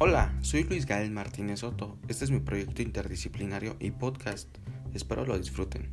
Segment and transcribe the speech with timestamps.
[0.00, 1.98] Hola, soy Luis Gael Martínez Soto.
[2.06, 4.48] Este es mi proyecto interdisciplinario y podcast.
[4.94, 5.90] Espero lo disfruten.